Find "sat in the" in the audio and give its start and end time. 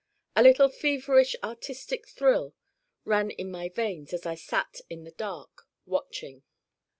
4.33-5.11